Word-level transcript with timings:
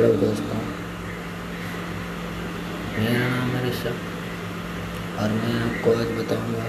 Hello 0.00 0.14
दोस्तों 0.20 0.58
मेरा 2.98 3.24
नाम 3.30 3.50
है 3.50 3.58
ऋषभ 3.64 5.18
और 5.22 5.32
मैं 5.32 5.50
आपको 5.64 5.92
आज 5.94 6.12
बताऊँगा 6.18 6.68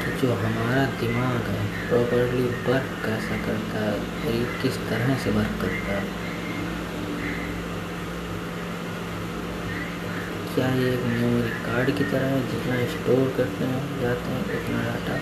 कि 0.00 0.12
जो 0.20 0.34
हमारा 0.42 0.84
दिमाग 1.00 1.48
है 1.54 1.64
प्रॉपरली 1.88 2.44
वर्क 2.68 2.92
कैसा 3.06 3.40
करता 3.46 3.86
है, 3.86 3.94
और 3.94 4.34
ये 4.34 4.44
किस 4.62 4.76
तरह 4.90 5.16
से 5.24 5.30
वर्क 5.38 5.56
करता 5.62 5.96
है। 5.96 6.04
क्या 10.54 10.68
ये 10.74 10.92
एक 10.92 11.08
मेमोरी 11.08 11.56
कार्ड 11.64 11.96
की 11.98 12.04
तरह 12.04 12.26
है, 12.26 12.46
जितना 12.52 12.84
स्टोर 12.94 13.34
करते 13.38 13.72
हैं, 13.72 13.82
जाते 14.00 14.28
हैं, 14.30 14.44
उतना 14.60 14.84
डाटा 14.84 15.16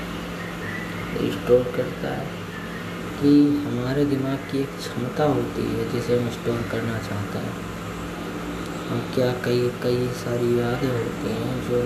स्टोर 1.39 1.73
करता 1.77 2.17
है? 2.19 2.50
कि 3.21 3.31
हमारे 3.65 4.05
दिमाग 4.05 4.45
की 4.51 4.59
एक 4.59 4.77
क्षमता 4.77 5.25
होती 5.31 5.63
है 5.63 5.89
जिसे 5.93 6.19
हम 6.19 6.29
स्टोर 6.31 6.61
करना 6.71 6.99
चाहते 7.09 7.39
हैं। 7.39 7.55
और 8.91 9.03
क्या 9.15 9.27
कई 9.45 9.69
कई 9.83 10.07
सारी 10.21 10.49
यादें 10.61 10.89
होती 10.89 11.33
हैं 11.33 11.57
जो 11.67 11.81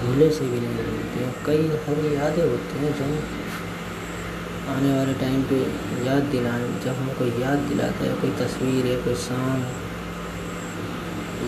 भूले 0.00 0.28
से 0.30 0.46
भी 0.46 0.60
नहीं 0.60 0.86
होती 0.88 1.20
हैं। 1.20 1.34
कई 1.46 1.68
सारी 1.84 2.14
यादें 2.14 2.42
होती 2.42 2.72
हैं 2.78 2.92
जो 2.98 3.06
आने 4.72 4.90
वाले 4.96 5.14
टाइम 5.20 5.42
पे 5.42 5.60
याद 6.06 6.22
दिलाने 6.32 6.66
जब 6.84 6.94
हम 6.96 7.08
कोई 7.18 7.30
याद 7.42 7.58
दिलाता 7.68 8.04
है, 8.04 8.12
कोई 8.20 8.30
तस्वीर 8.40 8.86
या 8.86 8.98
कोई 9.04 9.14
सॉन्ग 9.22 9.62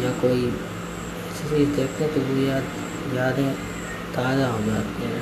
या 0.05 0.10
कोई 0.21 0.41
ऐसी 0.47 1.49
चीज़ 1.51 1.77
देखते 1.77 2.05
हैं 2.05 2.15
तो 2.15 2.21
वो 2.21 2.41
याद, 2.43 2.65
यादें 3.15 3.52
ताज़ा 4.15 4.49
हो 4.49 4.65
जाती 4.65 5.02
हैं। 5.02 5.21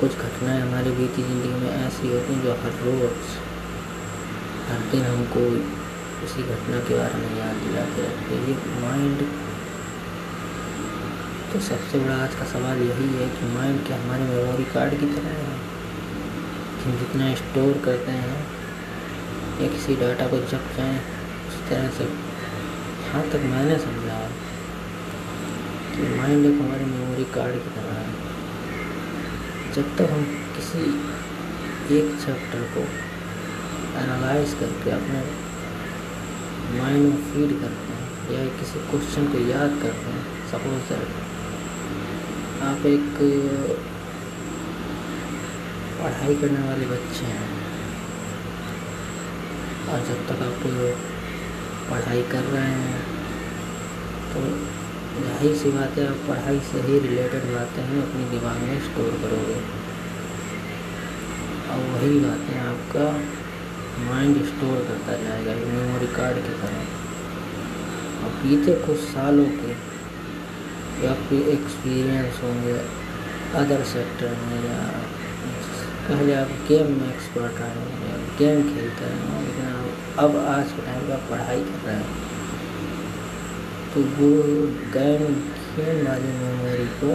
कुछ 0.00 0.16
घटनाएँ 0.16 0.60
हमारे 0.60 0.90
बीती 0.90 1.22
ज़िंदगी 1.22 1.60
में 1.60 1.70
ऐसी 1.70 2.08
होती 2.08 2.34
हैं 2.34 2.42
जो 2.42 2.52
हर 2.62 2.72
रोज़ 2.84 3.28
हर 4.68 4.80
दिन 4.92 5.02
हमको 5.02 5.40
उसी 6.24 6.42
घटना 6.42 6.78
के 6.88 6.98
बारे 6.98 7.14
में 7.14 7.38
याद 7.38 7.56
दिलाते 7.56 8.02
रहते 8.02 8.34
हैं। 8.34 8.48
ये 8.48 8.54
माइंड 8.82 9.22
तो 11.52 11.60
सबसे 11.60 11.98
बड़ा 11.98 12.16
आज 12.16 12.34
का 12.34 12.44
सवाल 12.44 12.82
यही 12.82 13.08
है 13.14 13.28
कि 13.28 13.52
माइंड 13.54 13.86
क्या 13.86 13.96
हमारे 13.96 14.24
मेमोरी 14.24 14.64
कार्ड 14.64 14.98
की 15.00 15.06
तरह 15.06 15.36
है? 15.40 15.56
हम 16.84 16.96
जितना 16.98 17.34
स्टोर 17.34 17.80
करते 17.84 18.12
हैं, 18.12 18.40
या 19.60 19.68
किसी 19.68 19.96
डाटा 19.96 20.26
को 20.26 20.36
जब 20.36 20.74
चाहें, 20.76 21.00
उस 21.48 21.68
तरह 21.70 21.88
से 21.90 22.04
यहाँ 22.04 23.22
तक 23.30 23.48
मैंने 23.52 23.78
समझा 23.78 24.18
कि 25.94 26.14
माइंड 26.16 26.46
एक 26.46 26.60
हमारे 26.60 26.84
मेमोरी 26.84 27.24
कार्ड 27.34 27.54
की 27.54 27.70
तरह 27.70 27.92
है। 27.92 28.23
जब 29.74 29.96
तक 29.96 30.10
हम 30.10 30.24
किसी 30.56 30.82
एक 31.94 32.10
चैप्टर 32.24 32.60
को 32.74 32.82
एनालाइज 34.00 34.52
करके 34.54 34.90
अपने 34.90 35.22
माइंड 36.78 37.04
में 37.04 37.16
फ़ीड 37.24 37.54
करते 37.60 37.94
हैं 37.94 38.04
या 38.32 38.44
किसी 38.58 38.82
क्वेश्चन 38.90 39.26
को 39.32 39.40
याद 39.48 39.74
करते 39.82 40.12
हैं 40.12 40.22
सपोज़ 40.50 40.92
दैट 40.92 41.16
आप 42.64 42.86
एक, 42.86 43.18
पढ़ाई 45.98 46.36
करने 46.36 46.62
वाले 46.68 46.86
बच्चे 46.86 47.26
हैं 47.26 47.50
और 49.88 50.06
जब 50.06 50.24
तक 50.28 50.42
आप 50.42 50.62
पढ़ाई 51.90 52.22
कर 52.30 52.48
रहे 52.48 52.70
हैं 52.78 53.02
तो 54.34 54.46
ज़ाहिर 55.14 55.54
सी 55.56 55.70
बात 55.70 55.98
है, 55.98 56.06
आप 56.08 56.20
पढ़ाई 56.28 56.58
से 56.68 56.80
ही 56.82 56.98
रिलेटेड 57.00 57.44
बातें 57.50 57.82
हैं, 57.82 58.02
अपने 58.02 58.24
दिमाग 58.30 58.56
में 58.62 58.80
स्टोर 58.86 59.10
करोगे। 59.22 59.58
और 61.70 61.84
वही 61.90 62.18
बातें 62.20 62.56
आपका 62.60 63.06
माइंड 64.04 64.42
स्टोर 64.46 64.82
करता 64.88 65.16
जाएगा 65.22 65.54
मेमोरी 65.62 66.06
कार्ड 66.16 66.42
की 66.46 66.54
तरह। 66.62 66.80
और 68.24 68.30
बीते 68.42 68.74
कुछ 68.86 68.98
सालों 69.04 69.46
के 69.60 69.72
फिर 71.28 71.48
एक्सपीरियंस 71.48 72.42
होंगे 72.42 72.74
अदर 73.60 73.82
सेक्टर 73.86 74.36
में 74.42 74.58
या 74.64 74.76
पहले 76.08 76.34
आप 76.34 76.50
गेम 76.68 76.92
में 76.92 77.08
एक्सपर्ट 77.08 77.60
आए 77.62 77.82
या 78.04 78.16
गेम 78.38 78.62
खेलते 78.68 79.04
हैं 79.04 79.40
लेकिन 79.40 79.66
अब 80.18 80.36
आज 80.48 80.72
के 80.72 80.86
टाइम 80.86 81.08
पर 81.08 81.26
पढ़ाई 81.30 81.60
कर 81.62 81.86
रहे 81.86 81.96
हैं। 81.96 82.32
तो 83.94 84.00
वो 84.00 84.28
गैर 84.92 85.20
खेल 85.56 86.06
वाली 86.06 86.30
मेमोरी 86.38 86.86
को 87.00 87.10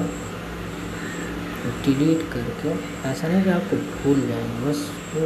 डिलीट 1.85 2.22
करके, 2.34 2.69
ऐसा 3.09 3.28
नहीं 3.28 3.44
कि 3.44 3.50
आपको 3.50 3.75
भूल 3.75 4.22
जाएँगे, 4.28 4.59
बस 4.66 4.79
वो 5.16 5.25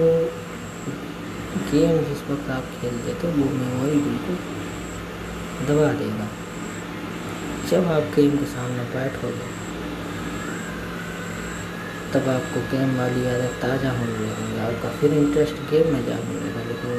गेम 1.72 1.98
जिस 2.06 2.22
वक्त 2.30 2.50
आप 2.50 2.64
खेलते 2.82 3.14
थे, 3.14 3.28
वो 3.28 3.46
मेमोरी 3.50 4.00
बिल्कुल 4.00 4.38
दबा 5.68 5.92
देगा। 5.94 6.28
जब 7.70 7.84
आप 7.88 8.04
गेम 8.16 8.32
के 8.38 8.46
सामने 8.46 8.84
बैठोगे, 8.84 9.48
तब 12.14 12.24
आपको 12.30 12.58
गेम 12.72 12.90
वाली 12.98 13.22
आदत 13.28 13.54
ताज़ा 13.62 13.92
होने 13.92 14.12
लगेगी, 14.12 14.60
आपका 14.60 14.90
फिर 14.90 15.14
इंटरेस्ट 15.14 15.56
गेम 15.72 15.86
में 15.94 16.04
जा 16.06 16.16
मिलेगा 16.16 16.44
लेकिन 16.44 16.53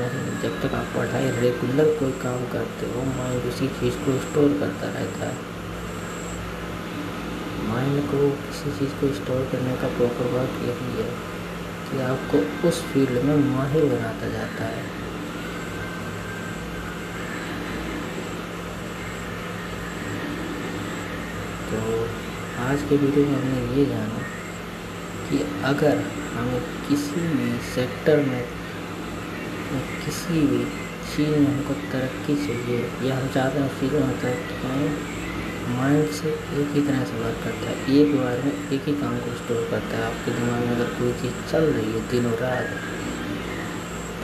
नहीं 0.06 0.38
जब 0.42 0.60
तक 0.62 0.74
आप 0.74 0.86
पढ़ाई 0.96 1.30
रेगुलर 1.40 1.92
कोई 1.98 2.12
काम 2.22 2.44
करते 2.52 2.86
हो 2.92 3.02
माइंड 3.10 3.44
उसी 3.48 3.68
चीज़ 3.80 3.96
को 3.98 4.18
स्टोर 4.20 4.56
करता 4.60 4.86
रहता 4.98 5.26
है। 5.26 5.52
माइंड 7.68 8.00
को 8.10 8.28
किसी 8.42 8.70
चीज़ 8.78 8.92
को 9.00 9.12
स्टोर 9.14 9.48
करने 9.52 9.76
का 9.76 9.88
प्रॉपर 9.96 10.30
वर्क 10.32 10.60
यही 10.64 10.90
है 10.96 11.08
कि 11.86 12.00
आपको 12.02 12.68
उस 12.68 12.82
फ़ील्ड 12.92 13.22
में 13.24 13.36
माहिर 13.46 13.84
बनाता 13.84 14.28
जाता 14.28 14.64
है। 14.64 14.84
तो 21.68 21.78
आज 22.62 22.82
के 22.88 22.96
वीडियो 22.96 23.26
में 23.26 23.36
हमने 23.36 23.76
ये 23.76 23.86
जाना 23.86 24.20
कि 25.28 25.38
अगर 25.64 26.04
हमें 26.34 26.60
किसी 26.88 27.20
भी 27.28 27.48
सेक्टर 27.74 28.16
में 28.26 28.42
किसी 30.04 30.40
भी 30.46 30.64
चीज़ 31.14 31.30
में 31.30 31.46
हमको 31.46 31.74
तरक्की 31.92 32.34
चाहिए, 32.36 32.78
या 33.08 33.16
हम 33.16 33.28
चाहते 33.34 33.58
हैं 33.58 33.68
चीज़ 33.80 33.92
में 33.94 34.18
तरक्की 34.20 34.54
करें 34.62 35.12
माइंड 35.76 36.10
से 36.10 36.28
एक 36.28 36.72
ही 36.74 36.80
तरह 36.82 37.04
से 37.04 37.18
वर्क 37.20 37.38
करता 37.44 37.70
है। 37.70 37.94
एक 37.96 38.16
बार 38.16 38.42
में 38.44 38.52
एक 38.72 38.88
ही 38.88 38.92
काम 38.94 39.18
को 39.18 39.36
स्टोर 39.36 39.68
करता 39.70 39.96
है। 39.96 40.02
आपके 40.04 40.30
दिमाग 40.30 40.60
में 40.60 40.74
अगर 40.76 40.88
कोई 40.94 41.12
चीज़ 41.12 41.52
चल 41.52 41.64
रही 41.64 41.92
है, 41.92 42.00
दिनों 42.08 42.32
रात 42.32 42.68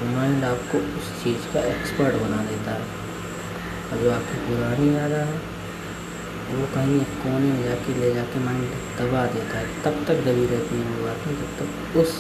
तो 0.01 0.07
माइंड 0.07 0.45
आपको 0.45 0.79
उस 0.99 1.09
चीज़ 1.25 1.53
का 1.55 1.61
एक्सपर्ट 1.61 2.15
बना 2.15 2.43
देता 2.45 2.71
है। 2.71 2.85
और 3.93 4.03
जो 4.03 4.11
आपकी 4.11 4.37
पुरानी 4.39 4.95
याद 4.97 5.13
है, 5.13 5.25
वो 6.51 6.67
कहीं 6.75 7.01
एक 7.01 7.17
कोने 7.23 7.53
में 7.53 7.63
जाके 7.65 8.01
ले 8.01 8.15
जाके 8.15 8.41
माइंड 8.41 8.69
दबा 8.99 9.25
देता 9.27 9.59
है। 9.59 9.67
तब 9.83 10.05
तक 10.09 10.23
दबी 10.27 10.47
रहती 10.47 10.77
है 10.77 10.85
वो 10.85 11.07
बातें, 11.07 11.33
जब 11.37 11.51
तक 11.59 11.99
उस 11.99 12.15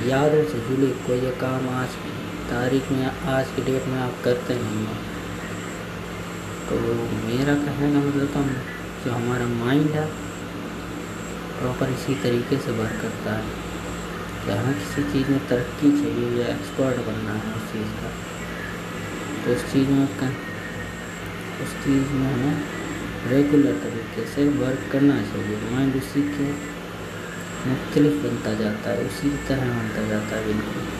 यादों 0.00 0.44
से 0.44 0.58
जुड़े 0.60 0.86
कोई 1.06 1.20
काम 1.40 1.68
आज 1.68 1.88
की 1.88 2.10
तारीख 2.50 2.90
में, 2.92 3.06
आज 3.06 3.46
की 3.56 3.62
डेट 3.62 3.84
में 3.86 3.98
आप 4.00 4.14
करते 4.24 4.54
नहीं 4.54 4.86
तो 6.68 6.76
मेरा 7.26 7.54
कहने 7.54 7.92
का 7.92 7.98
मतलब 7.98 8.26
तो 8.26 8.42
जो 9.04 9.12
हमारा 9.12 9.46
माइंड 9.46 9.90
है 9.90 10.06
प्रॉपर 11.58 11.88
इसी 11.88 12.14
तरीके 12.14 12.56
से 12.56 12.70
वर्क 12.70 13.02
करता 13.02 13.32
है। 13.32 13.44
कि 14.44 14.50
हमें 14.50 14.74
किसी 14.74 15.02
चीज़ 15.12 15.30
में 15.30 15.48
तरक्की 15.48 15.90
चाहिए 15.90 16.42
या 16.42 16.48
एक्सपर्ट 16.48 16.96
बनना 16.96 17.32
है 17.32 17.54
उस 17.54 17.72
चीज़ 17.72 17.92
का? 18.00 18.10
तो 19.44 19.52
उस 19.52 19.72
चीज़ 19.72 19.88
में 19.88 20.04
उस 21.62 21.74
चीज़ 21.84 22.12
में 22.12 22.32
हमें 22.32 22.64
रेगुलर 23.28 23.72
तरीके 23.72 24.26
से 24.26 24.48
वर्क 24.48 24.92
करना 24.92 25.22
चाहिए। 25.22 25.56
माइंड 25.70 25.96
उसी 25.96 26.22
के 26.22 26.81
मुख्तलिफ़ 27.66 28.22
बनता 28.22 28.54
जाता 28.54 28.90
है 28.90 29.04
उसी 29.06 29.30
तरह 29.48 29.72
बनता 29.72 30.06
जाता 30.08 30.36
है 30.36 30.46
बिल्कुल। 30.46 30.91